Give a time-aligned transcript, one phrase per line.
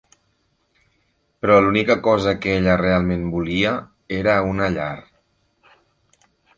[1.43, 3.77] Però l'única cosa que ella realment volia
[4.25, 4.93] era una llar.